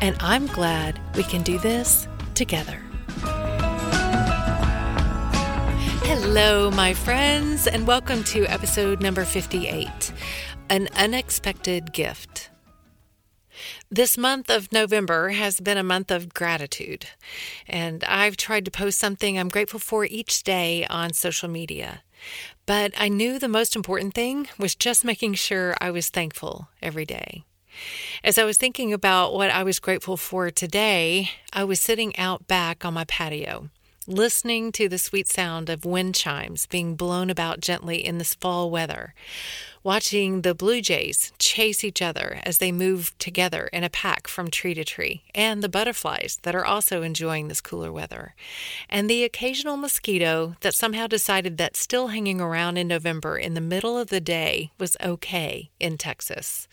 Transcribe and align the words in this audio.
and 0.00 0.16
I'm 0.20 0.46
glad 0.46 1.00
we 1.16 1.22
can 1.22 1.42
do 1.42 1.58
this 1.58 2.08
together. 2.34 2.80
Hello, 6.04 6.70
my 6.70 6.92
friends, 6.92 7.66
and 7.66 7.86
welcome 7.86 8.22
to 8.24 8.44
episode 8.46 9.00
number 9.00 9.24
58 9.24 10.12
An 10.68 10.88
Unexpected 10.96 11.92
Gift. 11.92 12.50
This 13.90 14.16
month 14.16 14.50
of 14.50 14.72
November 14.72 15.30
has 15.30 15.60
been 15.60 15.78
a 15.78 15.82
month 15.82 16.10
of 16.10 16.34
gratitude, 16.34 17.06
and 17.68 18.02
I've 18.04 18.36
tried 18.36 18.64
to 18.64 18.70
post 18.70 18.98
something 18.98 19.38
I'm 19.38 19.48
grateful 19.48 19.80
for 19.80 20.04
each 20.04 20.42
day 20.42 20.86
on 20.86 21.12
social 21.12 21.48
media. 21.48 22.02
But 22.66 22.92
I 22.96 23.08
knew 23.08 23.38
the 23.38 23.48
most 23.48 23.76
important 23.76 24.14
thing 24.14 24.48
was 24.58 24.74
just 24.74 25.04
making 25.04 25.34
sure 25.34 25.74
I 25.80 25.90
was 25.90 26.08
thankful 26.08 26.68
every 26.80 27.04
day. 27.04 27.44
As 28.22 28.38
I 28.38 28.44
was 28.44 28.56
thinking 28.56 28.92
about 28.92 29.34
what 29.34 29.50
I 29.50 29.62
was 29.62 29.78
grateful 29.78 30.16
for 30.16 30.50
today, 30.50 31.30
I 31.52 31.64
was 31.64 31.80
sitting 31.80 32.16
out 32.16 32.46
back 32.46 32.84
on 32.84 32.94
my 32.94 33.04
patio, 33.04 33.70
listening 34.06 34.72
to 34.72 34.88
the 34.88 34.98
sweet 34.98 35.28
sound 35.28 35.68
of 35.68 35.84
wind 35.84 36.14
chimes 36.14 36.66
being 36.66 36.96
blown 36.96 37.30
about 37.30 37.60
gently 37.60 38.04
in 38.04 38.18
this 38.18 38.34
fall 38.34 38.70
weather, 38.70 39.14
watching 39.84 40.42
the 40.42 40.54
blue 40.54 40.80
jays 40.80 41.32
chase 41.38 41.82
each 41.82 42.00
other 42.00 42.40
as 42.44 42.58
they 42.58 42.70
move 42.70 43.16
together 43.18 43.68
in 43.72 43.82
a 43.82 43.90
pack 43.90 44.28
from 44.28 44.48
tree 44.48 44.74
to 44.74 44.84
tree, 44.84 45.22
and 45.34 45.62
the 45.62 45.68
butterflies 45.68 46.38
that 46.42 46.54
are 46.54 46.64
also 46.64 47.02
enjoying 47.02 47.48
this 47.48 47.60
cooler 47.60 47.92
weather, 47.92 48.34
and 48.88 49.08
the 49.08 49.24
occasional 49.24 49.76
mosquito 49.76 50.56
that 50.60 50.74
somehow 50.74 51.06
decided 51.06 51.58
that 51.58 51.76
still 51.76 52.08
hanging 52.08 52.40
around 52.40 52.76
in 52.76 52.86
November 52.86 53.36
in 53.36 53.54
the 53.54 53.60
middle 53.60 53.98
of 53.98 54.08
the 54.08 54.20
day 54.20 54.70
was 54.78 54.96
okay 55.02 55.70
in 55.80 55.98
Texas. 55.98 56.68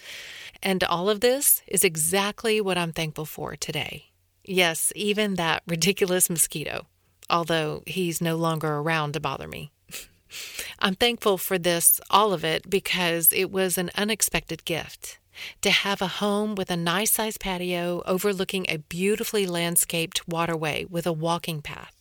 And 0.62 0.84
all 0.84 1.10
of 1.10 1.22
this 1.22 1.62
is 1.68 1.84
exactly 1.84 2.60
what 2.60 2.78
I'm 2.78 2.92
thankful 2.92 3.26
for 3.26 3.56
today. 3.56 4.06
Yes, 4.44 4.92
even 4.96 5.36
that 5.36 5.64
ridiculous 5.68 6.30
mosquito, 6.30 6.88
although 7.30 7.84
he's 7.86 8.22
no 8.22 8.36
longer 8.36 8.68
around 8.68 9.14
to 9.14 9.20
bother 9.20 9.48
me. 9.48 9.72
I'm 10.80 10.96
thankful 10.96 11.38
for 11.38 11.58
this, 11.58 12.02
all 12.10 12.34
of 12.34 12.44
it, 12.44 12.70
because 12.70 13.32
it 13.32 13.52
was 13.52 13.78
an 13.78 13.92
unexpected 13.96 14.66
gift. 14.66 15.20
To 15.62 15.72
have 15.72 16.02
a 16.02 16.08
home 16.08 16.56
with 16.56 16.70
a 16.70 16.76
nice 16.76 17.12
sized 17.12 17.40
patio 17.40 18.04
overlooking 18.06 18.66
a 18.68 18.78
beautifully 18.78 19.46
landscaped 19.46 20.28
waterway 20.28 20.86
with 20.90 21.08
a 21.08 21.14
walking 21.14 21.62
path. 21.62 21.96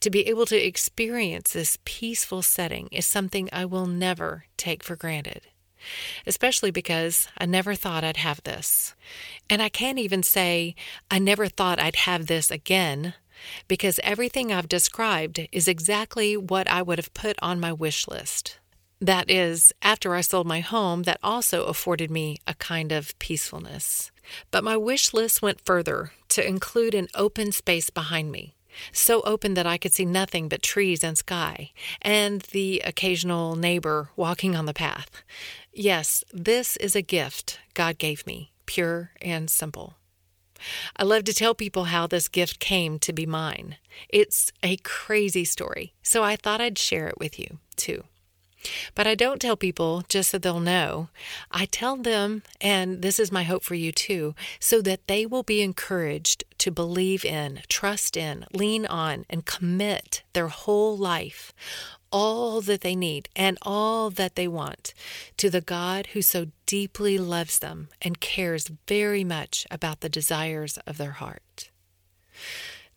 To 0.00 0.10
be 0.10 0.26
able 0.26 0.46
to 0.46 0.56
experience 0.56 1.52
this 1.52 1.78
peaceful 1.84 2.42
setting 2.42 2.88
is 2.90 3.06
something 3.06 3.48
I 3.52 3.64
will 3.64 3.86
never 3.86 4.46
take 4.56 4.82
for 4.82 4.96
granted 4.96 5.42
especially 6.26 6.70
because 6.70 7.28
I 7.38 7.46
never 7.46 7.74
thought 7.74 8.04
I'd 8.04 8.18
have 8.18 8.42
this. 8.42 8.94
And 9.48 9.62
I 9.62 9.68
can't 9.68 9.98
even 9.98 10.22
say 10.22 10.74
I 11.10 11.18
never 11.18 11.48
thought 11.48 11.80
I'd 11.80 11.96
have 11.96 12.26
this 12.26 12.50
again 12.50 13.14
because 13.68 14.00
everything 14.02 14.52
I've 14.52 14.68
described 14.68 15.46
is 15.52 15.68
exactly 15.68 16.36
what 16.36 16.68
I 16.68 16.82
would 16.82 16.98
have 16.98 17.14
put 17.14 17.36
on 17.42 17.60
my 17.60 17.72
wish 17.72 18.08
list. 18.08 18.58
That 19.00 19.30
is, 19.30 19.72
after 19.82 20.14
I 20.14 20.22
sold 20.22 20.46
my 20.46 20.60
home, 20.60 21.02
that 21.02 21.20
also 21.22 21.64
afforded 21.64 22.10
me 22.10 22.38
a 22.46 22.54
kind 22.54 22.92
of 22.92 23.16
peacefulness. 23.18 24.10
But 24.50 24.64
my 24.64 24.76
wish 24.76 25.12
list 25.12 25.42
went 25.42 25.64
further 25.64 26.12
to 26.30 26.46
include 26.46 26.94
an 26.94 27.08
open 27.14 27.52
space 27.52 27.90
behind 27.90 28.32
me 28.32 28.55
so 28.92 29.20
open 29.22 29.54
that 29.54 29.66
I 29.66 29.78
could 29.78 29.94
see 29.94 30.04
nothing 30.04 30.48
but 30.48 30.62
trees 30.62 31.02
and 31.04 31.16
sky, 31.16 31.72
and 32.02 32.42
the 32.42 32.80
occasional 32.84 33.56
neighbor 33.56 34.10
walking 34.16 34.54
on 34.56 34.66
the 34.66 34.74
path. 34.74 35.22
Yes, 35.72 36.24
this 36.32 36.76
is 36.78 36.96
a 36.96 37.02
gift 37.02 37.60
God 37.74 37.98
gave 37.98 38.26
me, 38.26 38.52
pure 38.66 39.10
and 39.20 39.50
simple. 39.50 39.94
I 40.96 41.04
love 41.04 41.24
to 41.24 41.34
tell 41.34 41.54
people 41.54 41.84
how 41.84 42.06
this 42.06 42.28
gift 42.28 42.58
came 42.58 42.98
to 43.00 43.12
be 43.12 43.26
mine. 43.26 43.76
It's 44.08 44.52
a 44.62 44.76
crazy 44.78 45.44
story, 45.44 45.94
so 46.02 46.22
I 46.22 46.36
thought 46.36 46.60
I'd 46.60 46.78
share 46.78 47.08
it 47.08 47.18
with 47.18 47.38
you, 47.38 47.58
too. 47.76 48.04
But 48.94 49.06
I 49.06 49.14
don't 49.14 49.40
tell 49.40 49.56
people 49.56 50.02
just 50.08 50.30
so 50.30 50.38
they'll 50.38 50.60
know. 50.60 51.08
I 51.50 51.66
tell 51.66 51.96
them, 51.96 52.42
and 52.60 53.02
this 53.02 53.18
is 53.18 53.32
my 53.32 53.42
hope 53.42 53.62
for 53.64 53.74
you 53.74 53.92
too, 53.92 54.34
so 54.60 54.80
that 54.82 55.06
they 55.06 55.26
will 55.26 55.42
be 55.42 55.62
encouraged 55.62 56.44
to 56.58 56.70
believe 56.70 57.24
in, 57.24 57.62
trust 57.68 58.16
in, 58.16 58.46
lean 58.52 58.86
on, 58.86 59.24
and 59.28 59.44
commit 59.44 60.22
their 60.32 60.48
whole 60.48 60.96
life, 60.96 61.52
all 62.10 62.60
that 62.60 62.80
they 62.80 62.96
need 62.96 63.28
and 63.36 63.58
all 63.62 64.10
that 64.10 64.36
they 64.36 64.48
want, 64.48 64.94
to 65.36 65.50
the 65.50 65.60
God 65.60 66.08
who 66.08 66.22
so 66.22 66.46
deeply 66.64 67.18
loves 67.18 67.58
them 67.58 67.88
and 68.00 68.20
cares 68.20 68.70
very 68.88 69.24
much 69.24 69.66
about 69.70 70.00
the 70.00 70.08
desires 70.08 70.78
of 70.86 70.98
their 70.98 71.12
heart. 71.12 71.70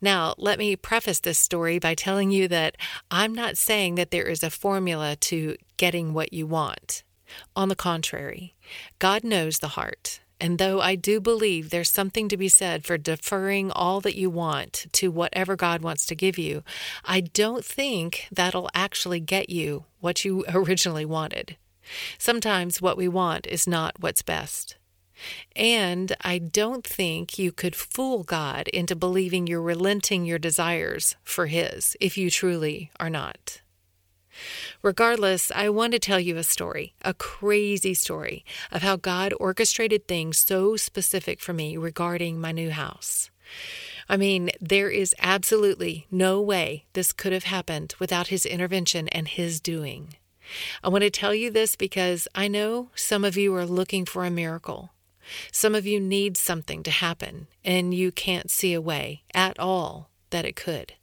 Now, 0.00 0.34
let 0.38 0.58
me 0.58 0.76
preface 0.76 1.20
this 1.20 1.38
story 1.38 1.78
by 1.78 1.94
telling 1.94 2.30
you 2.30 2.48
that 2.48 2.76
I'm 3.10 3.34
not 3.34 3.58
saying 3.58 3.96
that 3.96 4.10
there 4.10 4.26
is 4.26 4.42
a 4.42 4.50
formula 4.50 5.16
to 5.16 5.56
getting 5.76 6.14
what 6.14 6.32
you 6.32 6.46
want. 6.46 7.02
On 7.54 7.68
the 7.68 7.76
contrary, 7.76 8.54
God 8.98 9.24
knows 9.24 9.58
the 9.58 9.68
heart. 9.68 10.20
And 10.40 10.58
though 10.58 10.80
I 10.80 10.94
do 10.94 11.20
believe 11.20 11.68
there's 11.68 11.90
something 11.90 12.28
to 12.30 12.36
be 12.36 12.48
said 12.48 12.86
for 12.86 12.96
deferring 12.96 13.70
all 13.70 14.00
that 14.00 14.16
you 14.16 14.30
want 14.30 14.86
to 14.92 15.10
whatever 15.10 15.54
God 15.54 15.82
wants 15.82 16.06
to 16.06 16.14
give 16.14 16.38
you, 16.38 16.62
I 17.04 17.20
don't 17.20 17.64
think 17.64 18.26
that'll 18.32 18.70
actually 18.74 19.20
get 19.20 19.50
you 19.50 19.84
what 20.00 20.24
you 20.24 20.44
originally 20.48 21.04
wanted. 21.04 21.56
Sometimes 22.18 22.80
what 22.80 22.96
we 22.96 23.06
want 23.06 23.46
is 23.46 23.66
not 23.66 24.00
what's 24.00 24.22
best. 24.22 24.76
And 25.54 26.14
I 26.20 26.38
don't 26.38 26.86
think 26.86 27.38
you 27.38 27.52
could 27.52 27.76
fool 27.76 28.22
God 28.22 28.68
into 28.68 28.96
believing 28.96 29.46
you're 29.46 29.62
relenting 29.62 30.24
your 30.24 30.38
desires 30.38 31.16
for 31.22 31.46
His 31.46 31.96
if 32.00 32.16
you 32.16 32.30
truly 32.30 32.90
are 32.98 33.10
not. 33.10 33.60
Regardless, 34.82 35.50
I 35.54 35.68
want 35.68 35.92
to 35.92 35.98
tell 35.98 36.20
you 36.20 36.36
a 36.36 36.44
story, 36.44 36.94
a 37.02 37.12
crazy 37.12 37.94
story, 37.94 38.44
of 38.70 38.82
how 38.82 38.96
God 38.96 39.34
orchestrated 39.38 40.06
things 40.06 40.38
so 40.38 40.76
specific 40.76 41.40
for 41.40 41.52
me 41.52 41.76
regarding 41.76 42.40
my 42.40 42.52
new 42.52 42.70
house. 42.70 43.30
I 44.08 44.16
mean, 44.16 44.50
there 44.60 44.88
is 44.88 45.14
absolutely 45.20 46.06
no 46.10 46.40
way 46.40 46.86
this 46.94 47.12
could 47.12 47.32
have 47.32 47.44
happened 47.44 47.94
without 47.98 48.28
His 48.28 48.46
intervention 48.46 49.08
and 49.08 49.28
His 49.28 49.60
doing. 49.60 50.14
I 50.82 50.88
want 50.88 51.02
to 51.02 51.10
tell 51.10 51.34
you 51.34 51.50
this 51.50 51.76
because 51.76 52.26
I 52.34 52.48
know 52.48 52.90
some 52.94 53.24
of 53.24 53.36
you 53.36 53.54
are 53.54 53.66
looking 53.66 54.04
for 54.04 54.24
a 54.24 54.30
miracle. 54.30 54.90
Some 55.52 55.74
of 55.74 55.86
you 55.86 56.00
need 56.00 56.36
something 56.36 56.82
to 56.82 56.90
happen 56.90 57.46
and 57.64 57.94
you 57.94 58.10
can't 58.10 58.50
see 58.50 58.72
a 58.72 58.80
way 58.80 59.22
at 59.34 59.58
all 59.58 60.10
that 60.30 60.44
it 60.44 60.56
could. 60.56 60.94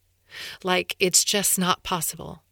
Like 0.64 0.96
it's 1.00 1.24
just 1.24 1.58
not 1.58 1.84
possible. 1.84 2.44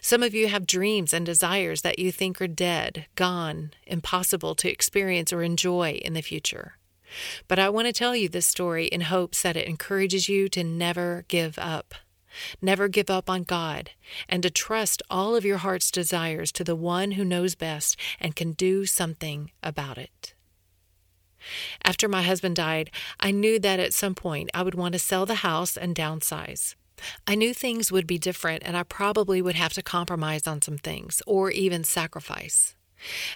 Some 0.00 0.22
of 0.22 0.34
you 0.34 0.48
have 0.48 0.66
dreams 0.66 1.14
and 1.14 1.24
desires 1.24 1.82
that 1.82 1.98
you 1.98 2.10
think 2.10 2.40
are 2.40 2.48
dead, 2.48 3.06
gone, 3.14 3.72
impossible 3.86 4.54
to 4.56 4.70
experience 4.70 5.32
or 5.32 5.42
enjoy 5.42 6.00
in 6.04 6.14
the 6.14 6.22
future. 6.22 6.78
But 7.46 7.58
I 7.58 7.68
want 7.70 7.86
to 7.86 7.92
tell 7.92 8.14
you 8.14 8.28
this 8.28 8.46
story 8.46 8.86
in 8.86 9.02
hopes 9.02 9.42
that 9.42 9.56
it 9.56 9.68
encourages 9.68 10.28
you 10.28 10.48
to 10.50 10.64
never 10.64 11.24
give 11.28 11.58
up. 11.58 11.94
Never 12.60 12.88
give 12.88 13.08
up 13.08 13.30
on 13.30 13.42
God, 13.42 13.90
and 14.28 14.42
to 14.42 14.50
trust 14.50 15.02
all 15.10 15.34
of 15.34 15.44
your 15.44 15.56
heart's 15.58 15.90
desires 15.90 16.52
to 16.52 16.62
the 16.62 16.76
one 16.76 17.12
who 17.12 17.24
knows 17.24 17.54
best 17.54 17.96
and 18.20 18.36
can 18.36 18.52
do 18.52 18.84
something 18.84 19.50
about 19.62 19.96
it. 19.96 20.34
After 21.84 22.08
my 22.08 22.22
husband 22.22 22.56
died, 22.56 22.90
I 23.20 23.30
knew 23.30 23.58
that 23.58 23.80
at 23.80 23.94
some 23.94 24.14
point 24.14 24.50
I 24.54 24.62
would 24.62 24.74
want 24.74 24.92
to 24.92 24.98
sell 24.98 25.26
the 25.26 25.36
house 25.36 25.76
and 25.76 25.94
downsize. 25.94 26.74
I 27.26 27.34
knew 27.34 27.54
things 27.54 27.92
would 27.92 28.06
be 28.06 28.18
different 28.18 28.62
and 28.64 28.76
I 28.76 28.82
probably 28.82 29.40
would 29.40 29.54
have 29.54 29.72
to 29.74 29.82
compromise 29.82 30.46
on 30.46 30.62
some 30.62 30.78
things 30.78 31.22
or 31.26 31.50
even 31.50 31.84
sacrifice. 31.84 32.74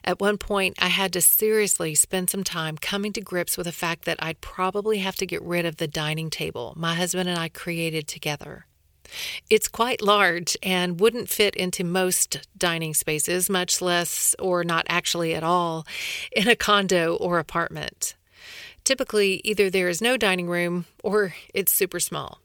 At 0.03 0.21
one 0.21 0.39
point, 0.39 0.77
I 0.81 0.89
had 0.89 1.13
to 1.13 1.21
seriously 1.21 1.95
spend 1.95 2.31
some 2.31 2.43
time 2.43 2.77
coming 2.77 3.13
to 3.13 3.21
grips 3.21 3.57
with 3.57 3.67
the 3.67 3.73
fact 3.73 4.05
that 4.05 4.19
I'd 4.21 4.41
probably 4.41 4.99
have 4.99 5.15
to 5.17 5.27
get 5.27 5.43
rid 5.43 5.65
of 5.65 5.77
the 5.77 5.87
dining 5.87 6.31
table 6.31 6.75
my 6.77 6.95
husband 6.95 7.29
and 7.29 7.39
I 7.39 7.49
created 7.49 8.09
together. 8.09 8.67
It's 9.51 9.69
quite 9.69 10.03
large 10.03 10.57
and 10.63 11.01
wouldn't 11.01 11.29
fit 11.29 11.55
into 11.57 11.85
most 11.85 12.47
dining 12.57 12.95
spaces, 12.95 13.51
much 13.51 13.81
less, 13.81 14.35
or 14.39 14.65
not 14.65 14.87
actually 14.89 15.35
at 15.35 15.43
all, 15.43 15.87
in 16.35 16.49
a 16.49 16.57
condo 16.57 17.17
or 17.17 17.39
apartment. 17.39 18.15
Typically, 18.85 19.41
either 19.45 19.71
there 19.71 19.89
is 19.89 20.03
no 20.03 20.17
dining 20.17 20.49
room 20.49 20.87
or 21.03 21.35
it's 21.55 21.73
super 21.73 22.01
small. 22.01 22.41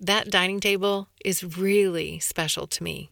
That 0.00 0.30
dining 0.30 0.60
table 0.60 1.08
is 1.24 1.58
really 1.58 2.18
special 2.18 2.66
to 2.66 2.82
me. 2.82 3.10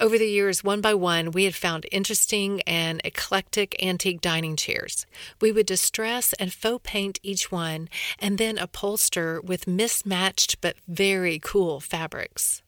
Over 0.00 0.18
the 0.18 0.28
years, 0.28 0.62
one 0.62 0.80
by 0.80 0.94
one, 0.94 1.30
we 1.30 1.44
had 1.44 1.54
found 1.54 1.86
interesting 1.90 2.60
and 2.62 3.00
eclectic 3.04 3.76
antique 3.82 4.20
dining 4.20 4.56
chairs. 4.56 5.06
We 5.40 5.52
would 5.52 5.66
distress 5.66 6.32
and 6.34 6.52
faux 6.52 6.82
paint 6.84 7.18
each 7.22 7.50
one 7.50 7.88
and 8.18 8.38
then 8.38 8.58
upholster 8.58 9.40
with 9.40 9.66
mismatched 9.66 10.60
but 10.60 10.76
very 10.86 11.38
cool 11.38 11.80
fabrics. 11.80 12.62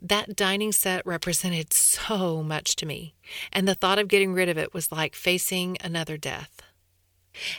That 0.00 0.36
dining 0.36 0.72
set 0.72 1.06
represented 1.06 1.72
so 1.72 2.42
much 2.42 2.76
to 2.76 2.86
me, 2.86 3.14
and 3.52 3.66
the 3.66 3.74
thought 3.74 3.98
of 3.98 4.08
getting 4.08 4.34
rid 4.34 4.48
of 4.48 4.58
it 4.58 4.74
was 4.74 4.92
like 4.92 5.14
facing 5.14 5.78
another 5.80 6.16
death. 6.16 6.63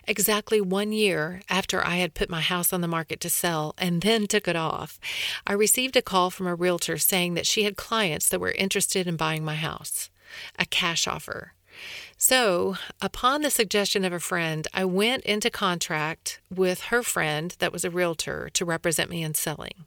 Exactly 0.07 0.61
one 0.61 0.91
year 0.91 1.41
after 1.49 1.85
I 1.85 1.97
had 1.97 2.13
put 2.13 2.29
my 2.29 2.41
house 2.41 2.71
on 2.71 2.81
the 2.81 2.87
market 2.87 3.19
to 3.21 3.29
sell 3.29 3.73
and 3.77 4.01
then 4.01 4.27
took 4.27 4.47
it 4.47 4.55
off, 4.55 4.99
I 5.45 5.53
received 5.53 5.95
a 5.95 6.01
call 6.01 6.29
from 6.29 6.47
a 6.47 6.55
realtor 6.55 6.97
saying 6.97 7.33
that 7.35 7.47
she 7.47 7.63
had 7.63 7.77
clients 7.77 8.29
that 8.29 8.39
were 8.39 8.51
interested 8.51 9.07
in 9.07 9.15
buying 9.15 9.43
my 9.43 9.55
house, 9.55 10.09
a 10.57 10.65
cash 10.65 11.07
offer. 11.07 11.53
So, 12.17 12.77
upon 13.01 13.41
the 13.41 13.49
suggestion 13.49 14.05
of 14.05 14.13
a 14.13 14.19
friend, 14.19 14.67
I 14.73 14.85
went 14.85 15.23
into 15.23 15.49
contract 15.49 16.39
with 16.49 16.83
her 16.83 17.03
friend 17.03 17.53
that 17.59 17.73
was 17.73 17.83
a 17.83 17.89
realtor 17.89 18.49
to 18.53 18.65
represent 18.65 19.09
me 19.09 19.21
in 19.21 19.33
selling. 19.33 19.85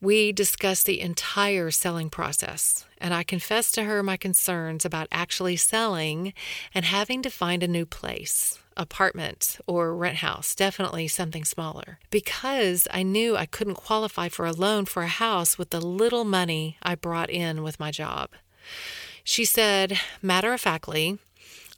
We 0.00 0.30
discussed 0.30 0.86
the 0.86 1.00
entire 1.00 1.70
selling 1.70 2.10
process, 2.10 2.84
and 2.98 3.14
I 3.14 3.22
confessed 3.22 3.74
to 3.74 3.84
her 3.84 4.02
my 4.02 4.16
concerns 4.16 4.84
about 4.84 5.08
actually 5.10 5.56
selling 5.56 6.34
and 6.74 6.84
having 6.84 7.22
to 7.22 7.30
find 7.30 7.62
a 7.62 7.68
new 7.68 7.86
place 7.86 8.58
apartment 8.78 9.58
or 9.66 9.94
rent 9.94 10.18
house, 10.18 10.54
definitely 10.54 11.08
something 11.08 11.44
smaller, 11.44 11.98
because 12.10 12.88
I 12.90 13.02
knew 13.02 13.36
I 13.36 13.44
couldn't 13.44 13.74
qualify 13.74 14.28
for 14.28 14.46
a 14.46 14.52
loan 14.52 14.86
for 14.86 15.02
a 15.02 15.08
house 15.08 15.58
with 15.58 15.70
the 15.70 15.80
little 15.80 16.24
money 16.24 16.78
I 16.82 16.94
brought 16.94 17.28
in 17.28 17.62
with 17.62 17.80
my 17.80 17.90
job. 17.90 18.30
She 19.24 19.44
said, 19.44 19.98
matter 20.22 20.52
of 20.52 20.60
factly, 20.60 21.18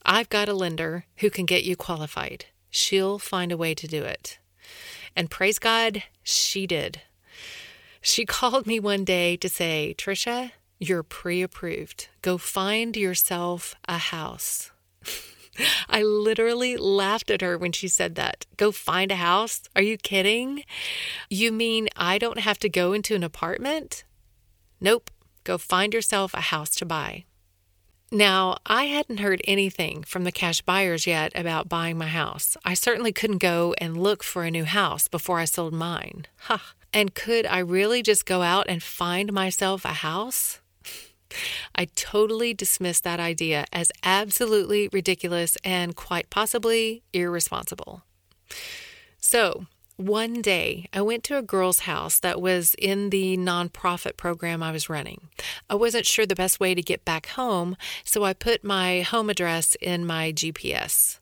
I've 0.04 0.28
got 0.28 0.48
a 0.48 0.54
lender 0.54 1.04
who 1.16 1.30
can 1.30 1.46
get 1.46 1.64
you 1.64 1.74
qualified. 1.74 2.46
She'll 2.70 3.18
find 3.18 3.50
a 3.50 3.56
way 3.56 3.74
to 3.74 3.88
do 3.88 4.04
it. 4.04 4.38
And 5.16 5.30
praise 5.30 5.58
God, 5.58 6.04
she 6.22 6.66
did. 6.66 7.00
She 8.00 8.24
called 8.36 8.66
me 8.66 8.78
one 8.78 9.04
day 9.04 9.36
to 9.38 9.48
say, 9.48 9.94
Tricia, 9.96 10.52
you're 10.78 11.02
pre 11.02 11.42
approved. 11.42 12.08
Go 12.22 12.38
find 12.38 12.96
yourself 12.96 13.74
a 13.86 13.98
house. 13.98 14.70
I 15.88 16.02
literally 16.02 16.76
laughed 16.76 17.30
at 17.30 17.40
her 17.40 17.58
when 17.58 17.72
she 17.72 17.88
said 17.88 18.14
that. 18.14 18.46
Go 18.56 18.72
find 18.72 19.10
a 19.10 19.16
house? 19.16 19.62
Are 19.74 19.82
you 19.82 19.96
kidding? 19.96 20.64
You 21.28 21.52
mean 21.52 21.88
I 21.96 22.18
don't 22.18 22.40
have 22.40 22.58
to 22.60 22.68
go 22.68 22.92
into 22.92 23.14
an 23.14 23.22
apartment? 23.22 24.04
Nope. 24.80 25.10
Go 25.44 25.58
find 25.58 25.94
yourself 25.94 26.34
a 26.34 26.40
house 26.40 26.74
to 26.76 26.86
buy. 26.86 27.24
Now, 28.12 28.56
I 28.66 28.84
hadn't 28.84 29.18
heard 29.20 29.40
anything 29.44 30.02
from 30.02 30.24
the 30.24 30.32
cash 30.32 30.62
buyers 30.62 31.06
yet 31.06 31.30
about 31.34 31.68
buying 31.68 31.96
my 31.96 32.08
house. 32.08 32.56
I 32.64 32.74
certainly 32.74 33.12
couldn't 33.12 33.38
go 33.38 33.74
and 33.78 34.02
look 34.02 34.24
for 34.24 34.42
a 34.42 34.50
new 34.50 34.64
house 34.64 35.06
before 35.06 35.38
I 35.38 35.44
sold 35.44 35.72
mine. 35.72 36.26
Huh. 36.38 36.58
And 36.92 37.14
could 37.14 37.46
I 37.46 37.60
really 37.60 38.02
just 38.02 38.26
go 38.26 38.42
out 38.42 38.66
and 38.68 38.82
find 38.82 39.32
myself 39.32 39.84
a 39.84 39.88
house? 39.88 40.60
I 41.74 41.86
totally 41.94 42.54
dismissed 42.54 43.04
that 43.04 43.20
idea 43.20 43.64
as 43.72 43.92
absolutely 44.02 44.88
ridiculous 44.92 45.56
and 45.64 45.96
quite 45.96 46.30
possibly 46.30 47.02
irresponsible. 47.12 48.02
So, 49.18 49.66
one 50.00 50.40
day, 50.40 50.88
I 50.94 51.02
went 51.02 51.24
to 51.24 51.36
a 51.36 51.42
girl's 51.42 51.80
house 51.80 52.20
that 52.20 52.40
was 52.40 52.74
in 52.78 53.10
the 53.10 53.36
nonprofit 53.36 54.16
program 54.16 54.62
I 54.62 54.72
was 54.72 54.88
running. 54.88 55.28
I 55.68 55.74
wasn't 55.74 56.06
sure 56.06 56.24
the 56.24 56.34
best 56.34 56.58
way 56.58 56.74
to 56.74 56.80
get 56.80 57.04
back 57.04 57.26
home, 57.26 57.76
so 58.02 58.24
I 58.24 58.32
put 58.32 58.64
my 58.64 59.02
home 59.02 59.28
address 59.28 59.76
in 59.78 60.06
my 60.06 60.32
GPS. 60.32 61.18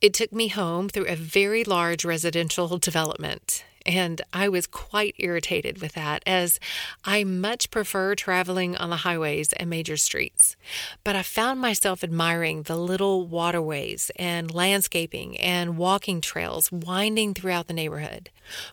It 0.00 0.14
took 0.14 0.32
me 0.32 0.46
home 0.46 0.88
through 0.88 1.08
a 1.08 1.16
very 1.16 1.64
large 1.64 2.04
residential 2.04 2.78
development. 2.78 3.64
And 3.86 4.22
I 4.32 4.48
was 4.48 4.66
quite 4.66 5.14
irritated 5.18 5.80
with 5.80 5.92
that, 5.92 6.22
as 6.26 6.60
I 7.04 7.24
much 7.24 7.70
prefer 7.70 8.14
traveling 8.14 8.76
on 8.76 8.90
the 8.90 8.96
highways 8.96 9.52
and 9.54 9.68
major 9.68 9.96
streets. 9.96 10.56
But 11.04 11.16
I 11.16 11.22
found 11.22 11.60
myself 11.60 12.04
admiring 12.04 12.62
the 12.62 12.76
little 12.76 13.26
waterways 13.26 14.10
and 14.16 14.52
landscaping 14.52 15.36
and 15.38 15.76
walking 15.76 16.20
trails 16.20 16.70
winding 16.70 17.34
throughout 17.34 17.66
the 17.66 17.74
neighborhood. 17.74 18.30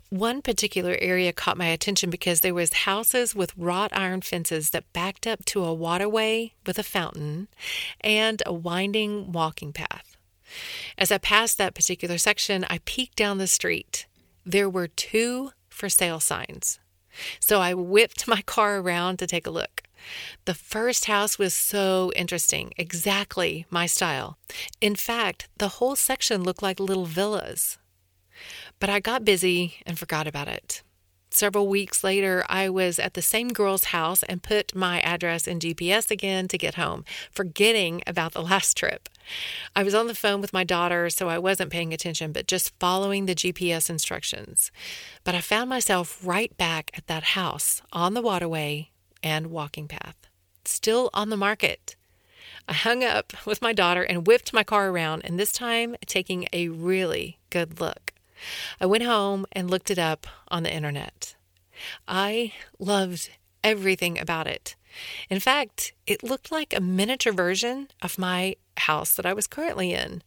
One 0.09 0.41
particular 0.41 0.97
area 0.99 1.33
caught 1.33 1.57
my 1.57 1.67
attention 1.67 2.09
because 2.09 2.41
there 2.41 2.53
was 2.53 2.73
houses 2.73 3.35
with 3.35 3.57
wrought 3.57 3.91
iron 3.93 4.21
fences 4.21 4.71
that 4.71 4.91
backed 4.93 5.27
up 5.27 5.45
to 5.45 5.63
a 5.63 5.73
waterway 5.73 6.53
with 6.65 6.77
a 6.79 6.83
fountain 6.83 7.47
and 8.01 8.41
a 8.45 8.53
winding 8.53 9.31
walking 9.31 9.73
path. 9.73 10.17
As 10.97 11.11
I 11.11 11.17
passed 11.17 11.57
that 11.57 11.75
particular 11.75 12.17
section, 12.17 12.65
I 12.69 12.79
peeked 12.85 13.15
down 13.15 13.37
the 13.37 13.47
street 13.47 14.07
there 14.45 14.69
were 14.69 14.87
two 14.87 15.51
for 15.69 15.89
sale 15.89 16.19
signs. 16.19 16.79
So 17.39 17.59
I 17.59 17.73
whipped 17.73 18.27
my 18.27 18.41
car 18.41 18.79
around 18.79 19.17
to 19.19 19.27
take 19.27 19.47
a 19.47 19.51
look. 19.51 19.83
The 20.45 20.53
first 20.53 21.05
house 21.05 21.37
was 21.37 21.53
so 21.53 22.11
interesting, 22.15 22.71
exactly 22.77 23.65
my 23.69 23.85
style. 23.85 24.37
In 24.79 24.95
fact, 24.95 25.49
the 25.57 25.67
whole 25.67 25.95
section 25.95 26.43
looked 26.43 26.63
like 26.63 26.79
little 26.79 27.05
villas. 27.05 27.77
But 28.79 28.89
I 28.89 28.99
got 28.99 29.25
busy 29.25 29.75
and 29.85 29.99
forgot 29.99 30.27
about 30.27 30.47
it. 30.47 30.83
Several 31.31 31.67
weeks 31.67 32.03
later, 32.03 32.43
I 32.49 32.69
was 32.69 32.97
at 32.97 33.13
the 33.13 33.21
same 33.21 33.49
girl's 33.49 33.85
house 33.85 34.23
and 34.23 34.41
put 34.41 34.75
my 34.75 34.99
address 35.01 35.47
in 35.47 35.59
GPS 35.59 36.09
again 36.09 36.47
to 36.47 36.57
get 36.57 36.75
home, 36.75 37.05
forgetting 37.31 38.01
about 38.07 38.33
the 38.33 38.41
last 38.51 38.75
trip. 38.75 39.07
I 39.75 39.83
was 39.83 39.93
on 39.93 40.07
the 40.07 40.15
phone 40.15 40.41
with 40.41 40.53
my 40.53 40.63
daughter, 40.63 41.09
so 41.09 41.29
I 41.29 41.37
wasn't 41.37 41.71
paying 41.71 41.93
attention, 41.93 42.31
but 42.31 42.47
just 42.47 42.73
following 42.79 43.25
the 43.25 43.35
GPS 43.35 43.89
instructions. 43.89 44.71
But 45.23 45.35
I 45.35 45.41
found 45.41 45.69
myself 45.69 46.19
right 46.23 46.55
back 46.57 46.89
at 46.95 47.05
that 47.07 47.23
house 47.23 47.83
on 47.93 48.15
the 48.15 48.21
waterway 48.21 48.89
and 49.21 49.47
walking 49.47 49.87
path, 49.87 50.15
still 50.65 51.11
on 51.13 51.29
the 51.29 51.37
market. 51.37 51.95
I 52.67 52.73
hung 52.73 53.03
up 53.03 53.33
with 53.45 53.61
my 53.61 53.73
daughter 53.73 54.01
and 54.01 54.25
whipped 54.25 54.51
my 54.51 54.63
car 54.63 54.89
around, 54.89 55.21
and 55.25 55.39
this 55.39 55.51
time 55.51 55.95
taking 56.07 56.47
a 56.51 56.69
really 56.69 57.37
good 57.51 57.79
look. 57.79 58.13
I 58.79 58.85
went 58.85 59.03
home 59.03 59.45
and 59.51 59.69
looked 59.69 59.91
it 59.91 59.99
up 59.99 60.27
on 60.47 60.63
the 60.63 60.73
internet. 60.73 61.35
I 62.07 62.53
loved 62.77 63.29
everything 63.63 64.19
about 64.19 64.47
it. 64.47 64.75
In 65.29 65.39
fact, 65.39 65.93
it 66.07 66.23
looked 66.23 66.51
like 66.51 66.73
a 66.73 66.81
miniature 66.81 67.33
version 67.33 67.89
of 68.01 68.17
my 68.17 68.55
house 68.77 69.13
that 69.15 69.25
I 69.25 69.33
was 69.33 69.47
currently 69.47 69.93
in. 69.93 70.23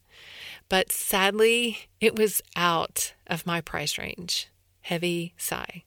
But 0.68 0.92
sadly, 0.92 1.88
it 2.00 2.16
was 2.16 2.40
out 2.56 3.14
of 3.26 3.46
my 3.46 3.60
price 3.60 3.98
range. 3.98 4.48
Heavy 4.82 5.34
sigh. 5.36 5.84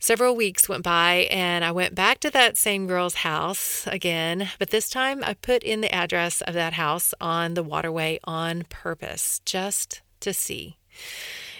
Several 0.00 0.36
weeks 0.36 0.68
went 0.68 0.84
by, 0.84 1.28
and 1.30 1.64
I 1.64 1.72
went 1.72 1.94
back 1.94 2.20
to 2.20 2.30
that 2.30 2.56
same 2.56 2.86
girl's 2.86 3.16
house 3.16 3.84
again, 3.88 4.48
but 4.58 4.70
this 4.70 4.88
time 4.88 5.24
I 5.24 5.34
put 5.34 5.64
in 5.64 5.80
the 5.80 5.92
address 5.92 6.40
of 6.40 6.54
that 6.54 6.74
house 6.74 7.14
on 7.20 7.54
the 7.54 7.64
waterway 7.64 8.20
on 8.22 8.62
purpose, 8.68 9.40
just 9.44 10.02
to 10.20 10.32
see. 10.32 10.78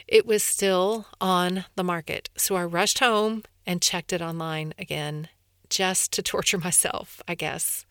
It 0.06 0.26
was 0.26 0.42
still 0.42 1.06
on 1.20 1.66
the 1.76 1.84
market, 1.84 2.30
so 2.36 2.56
I 2.56 2.64
rushed 2.64 2.98
home 2.98 3.42
and 3.66 3.82
checked 3.82 4.12
it 4.12 4.22
online 4.22 4.72
again, 4.78 5.28
just 5.68 6.12
to 6.12 6.22
torture 6.22 6.58
myself, 6.58 7.22
I 7.28 7.34
guess. 7.34 7.84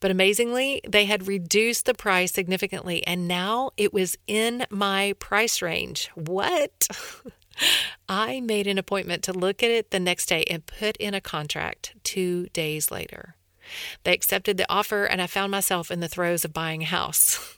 But 0.00 0.12
amazingly, 0.12 0.80
they 0.88 1.06
had 1.06 1.26
reduced 1.26 1.84
the 1.84 1.94
price 1.94 2.32
significantly, 2.32 3.04
and 3.06 3.26
now 3.26 3.70
it 3.76 3.92
was 3.92 4.16
in 4.28 4.64
my 4.70 5.14
price 5.18 5.60
range. 5.60 6.08
What? 6.14 6.86
I 8.08 8.40
made 8.40 8.68
an 8.68 8.78
appointment 8.78 9.24
to 9.24 9.32
look 9.32 9.64
at 9.64 9.70
it 9.72 9.90
the 9.90 9.98
next 9.98 10.26
day 10.26 10.44
and 10.48 10.64
put 10.64 10.96
in 10.98 11.14
a 11.14 11.20
contract 11.20 11.94
two 12.04 12.46
days 12.52 12.92
later. 12.92 13.34
They 14.04 14.14
accepted 14.14 14.56
the 14.56 14.72
offer, 14.72 15.04
and 15.04 15.20
I 15.20 15.26
found 15.26 15.50
myself 15.50 15.90
in 15.90 16.00
the 16.00 16.08
throes 16.08 16.44
of 16.44 16.52
buying 16.52 16.82
a 16.82 16.86
house. 16.86 17.57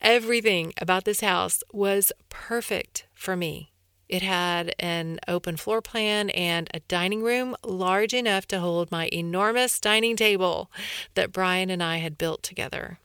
Everything 0.00 0.72
about 0.80 1.04
this 1.04 1.20
house 1.20 1.62
was 1.72 2.12
perfect 2.28 3.06
for 3.14 3.36
me. 3.36 3.72
It 4.08 4.22
had 4.22 4.74
an 4.78 5.18
open 5.26 5.56
floor 5.56 5.80
plan 5.80 6.30
and 6.30 6.68
a 6.74 6.80
dining 6.80 7.22
room 7.22 7.56
large 7.64 8.12
enough 8.12 8.46
to 8.48 8.60
hold 8.60 8.90
my 8.90 9.08
enormous 9.12 9.80
dining 9.80 10.16
table 10.16 10.70
that 11.14 11.32
Brian 11.32 11.70
and 11.70 11.82
I 11.82 11.96
had 11.96 12.18
built 12.18 12.42
together. 12.42 12.98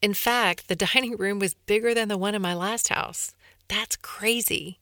In 0.00 0.14
fact, 0.14 0.68
the 0.68 0.76
dining 0.94 1.16
room 1.16 1.38
was 1.38 1.54
bigger 1.54 1.92
than 1.92 2.08
the 2.08 2.18
one 2.18 2.34
in 2.34 2.42
my 2.42 2.54
last 2.54 2.88
house. 2.88 3.34
That's 3.68 3.96
crazy. 3.96 4.78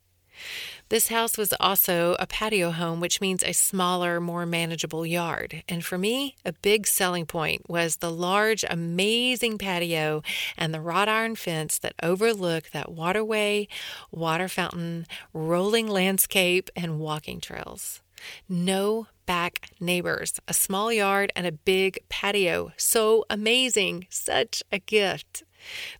This 0.88 1.09
house 1.09 1.37
was 1.37 1.52
also 1.59 2.14
a 2.21 2.28
patio 2.28 2.71
home, 2.71 3.00
which 3.00 3.21
means 3.21 3.43
a 3.43 3.52
smaller, 3.52 4.21
more 4.21 4.47
manageable 4.47 5.05
yard. 5.05 5.64
And 5.69 5.85
for 5.85 5.99
me, 5.99 6.37
a 6.45 6.52
big 6.52 6.87
selling 6.87 7.26
point 7.26 7.69
was 7.69 7.97
the 7.97 8.11
large, 8.11 8.64
amazing 8.71 9.59
patio 9.59 10.23
and 10.57 10.73
the 10.73 10.81
wrought 10.81 11.09
iron 11.09 11.35
fence 11.35 11.76
that 11.78 11.95
overlooked 12.05 12.73
that 12.73 12.93
waterway, 12.93 13.66
water 14.12 14.47
fountain, 14.47 15.07
rolling 15.33 15.88
landscape, 15.88 16.71
and 16.76 17.00
walking 17.00 17.40
trails. 17.40 18.00
No 18.49 19.09
back 19.26 19.71
neighbors, 19.81 20.40
a 20.47 20.55
small 20.55 20.93
yard, 20.93 21.33
and 21.35 21.49
a 21.49 21.52
big 21.52 21.99
patio. 22.09 22.73
So 22.76 23.25
amazing. 23.28 24.07
Such 24.09 24.62
a 24.71 24.78
gift. 24.78 25.43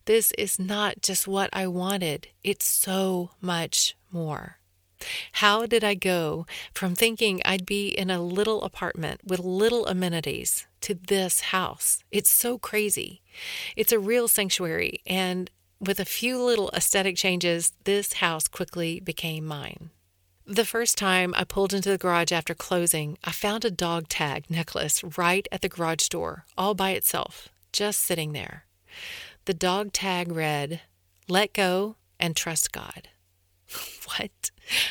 This 0.05 0.31
is 0.38 0.61
not 0.61 1.02
just 1.02 1.26
what 1.26 1.50
I 1.52 1.66
wanted, 1.66 2.28
it's 2.45 2.66
so 2.66 3.31
much 3.40 3.97
more. 4.12 4.59
How 5.33 5.67
did 5.67 5.85
I 5.85 5.95
go 5.95 6.47
from 6.73 6.95
thinking 6.95 7.43
I'd 7.45 7.67
be 7.67 7.88
in 7.88 8.11
a 8.11 8.23
little 8.23 8.62
apartment 8.62 9.21
with 9.25 9.41
little 9.41 9.87
amenities 9.87 10.67
to 10.83 10.95
this 10.95 11.41
house? 11.41 12.03
It's 12.11 12.31
so 12.31 12.59
crazy. 12.59 13.23
It's 13.76 13.93
a 13.93 13.99
real 13.99 14.29
sanctuary, 14.29 15.03
and 15.07 15.50
with 15.79 16.00
a 16.00 16.05
few 16.05 16.43
little 16.43 16.71
aesthetic 16.73 17.17
changes, 17.17 17.73
this 17.85 18.15
house 18.15 18.49
quickly 18.49 19.00
became 19.00 19.45
mine. 19.45 19.91
The 20.47 20.65
first 20.65 20.97
time 20.97 21.35
I 21.37 21.45
pulled 21.45 21.75
into 21.75 21.91
the 21.91 21.99
garage 21.99 22.33
after 22.33 22.55
closing, 22.55 23.19
I 23.25 23.33
found 23.33 23.65
a 23.65 23.71
dog 23.71 24.09
tag 24.09 24.49
necklace 24.49 25.03
right 25.19 25.47
at 25.50 25.61
the 25.61 25.69
garage 25.69 26.09
door, 26.09 26.45
all 26.57 26.75
by 26.75 26.91
itself, 26.91 27.49
just 27.73 28.00
sitting 28.00 28.33
there. 28.33 28.65
The 29.45 29.55
dog 29.55 29.93
tag 29.93 30.31
read, 30.31 30.83
Let 31.29 31.53
go 31.53 31.97
and 32.19 32.37
trust 32.37 32.73
God. 32.73 33.09
what? 34.17 34.51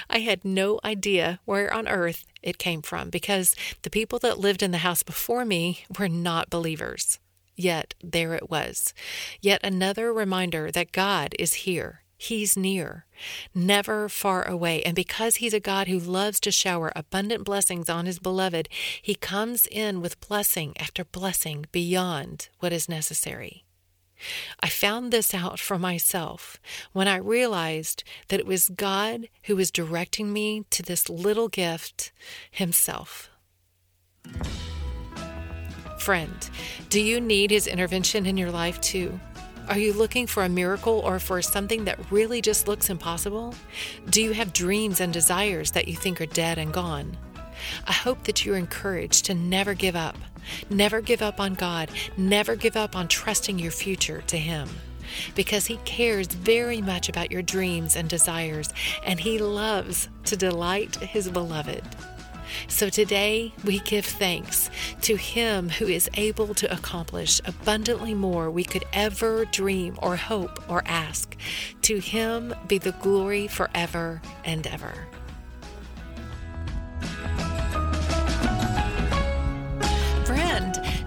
I 0.09 0.19
had 0.19 0.45
no 0.45 0.79
idea 0.83 1.39
where 1.45 1.73
on 1.73 1.87
earth 1.87 2.25
it 2.41 2.57
came 2.57 2.81
from 2.81 3.09
because 3.09 3.55
the 3.81 3.89
people 3.89 4.19
that 4.19 4.39
lived 4.39 4.63
in 4.63 4.71
the 4.71 4.79
house 4.79 5.03
before 5.03 5.45
me 5.45 5.85
were 5.97 6.09
not 6.09 6.49
believers. 6.49 7.19
Yet 7.55 7.93
there 8.03 8.33
it 8.33 8.49
was. 8.49 8.93
Yet 9.41 9.61
another 9.63 10.11
reminder 10.13 10.71
that 10.71 10.91
God 10.91 11.35
is 11.39 11.53
here. 11.65 12.01
He's 12.17 12.55
near, 12.55 13.05
never 13.53 14.07
far 14.07 14.47
away. 14.47 14.81
And 14.83 14.95
because 14.95 15.37
He's 15.37 15.53
a 15.53 15.59
God 15.59 15.87
who 15.87 15.99
loves 15.99 16.39
to 16.41 16.51
shower 16.51 16.91
abundant 16.95 17.43
blessings 17.43 17.89
on 17.89 18.05
His 18.05 18.19
beloved, 18.19 18.69
He 19.01 19.15
comes 19.15 19.67
in 19.67 20.01
with 20.01 20.25
blessing 20.25 20.75
after 20.79 21.03
blessing 21.03 21.65
beyond 21.71 22.49
what 22.59 22.71
is 22.71 22.87
necessary. 22.87 23.65
I 24.59 24.69
found 24.69 25.11
this 25.11 25.33
out 25.33 25.59
for 25.59 25.77
myself 25.77 26.59
when 26.93 27.07
I 27.07 27.17
realized 27.17 28.03
that 28.29 28.39
it 28.39 28.45
was 28.45 28.69
God 28.69 29.27
who 29.43 29.55
was 29.55 29.71
directing 29.71 30.31
me 30.31 30.65
to 30.71 30.83
this 30.83 31.09
little 31.09 31.47
gift 31.47 32.11
Himself. 32.51 33.29
Friend, 35.99 36.49
do 36.89 37.01
you 37.01 37.19
need 37.19 37.51
His 37.51 37.67
intervention 37.67 38.25
in 38.25 38.37
your 38.37 38.51
life 38.51 38.79
too? 38.81 39.19
Are 39.67 39.79
you 39.79 39.93
looking 39.93 40.27
for 40.27 40.43
a 40.43 40.49
miracle 40.49 40.99
or 40.99 41.17
for 41.17 41.41
something 41.41 41.85
that 41.85 42.11
really 42.11 42.39
just 42.39 42.67
looks 42.67 42.91
impossible? 42.91 43.55
Do 44.09 44.21
you 44.21 44.31
have 44.33 44.53
dreams 44.53 45.01
and 45.01 45.11
desires 45.11 45.71
that 45.71 45.87
you 45.87 45.95
think 45.95 46.21
are 46.21 46.27
dead 46.27 46.59
and 46.59 46.71
gone? 46.71 47.17
I 47.87 47.93
hope 47.93 48.23
that 48.23 48.45
you're 48.45 48.57
encouraged 48.57 49.25
to 49.25 49.33
never 49.33 49.73
give 49.73 49.95
up. 49.95 50.17
Never 50.69 51.01
give 51.01 51.21
up 51.21 51.39
on 51.39 51.55
God. 51.55 51.89
Never 52.17 52.55
give 52.55 52.75
up 52.75 52.95
on 52.95 53.07
trusting 53.07 53.59
your 53.59 53.71
future 53.71 54.21
to 54.27 54.37
Him. 54.37 54.69
Because 55.35 55.65
He 55.65 55.77
cares 55.77 56.27
very 56.27 56.81
much 56.81 57.09
about 57.09 57.31
your 57.31 57.41
dreams 57.41 57.95
and 57.95 58.09
desires, 58.09 58.73
and 59.05 59.19
He 59.19 59.39
loves 59.39 60.09
to 60.25 60.35
delight 60.35 60.95
His 60.95 61.29
beloved. 61.29 61.83
So 62.67 62.89
today 62.89 63.53
we 63.63 63.79
give 63.79 64.05
thanks 64.05 64.69
to 65.01 65.15
Him 65.15 65.69
who 65.69 65.87
is 65.87 66.09
able 66.15 66.53
to 66.55 66.71
accomplish 66.71 67.41
abundantly 67.45 68.13
more 68.13 68.49
we 68.49 68.63
could 68.63 68.85
ever 68.93 69.45
dream 69.45 69.97
or 70.01 70.15
hope 70.15 70.63
or 70.69 70.83
ask. 70.85 71.35
To 71.83 71.99
Him 71.99 72.53
be 72.67 72.77
the 72.77 72.93
glory 72.93 73.47
forever 73.47 74.21
and 74.43 74.65
ever. 74.67 75.07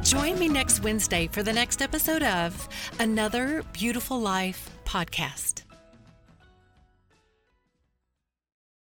Join 0.09 0.39
me 0.39 0.49
next 0.49 0.83
Wednesday 0.83 1.29
for 1.31 1.43
the 1.43 1.53
next 1.53 1.83
episode 1.83 2.23
of 2.23 2.67
Another 2.99 3.63
Beautiful 3.75 4.19
Life 4.19 4.71
podcast. 4.87 5.58